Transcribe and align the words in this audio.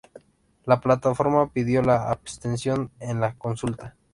La 0.65 0.79
Plataforma 0.81 1.53
pidió 1.53 1.83
la 1.83 2.09
abstención 2.09 2.89
en 2.99 3.21
la 3.21 3.35
consulta. 3.35 3.95